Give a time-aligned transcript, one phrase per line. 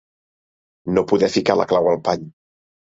[0.95, 2.29] No poder ficar la clau al pany.